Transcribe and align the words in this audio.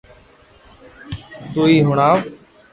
تو 1.53 1.61
ھي 1.69 1.77
ھڻاو 1.87 2.17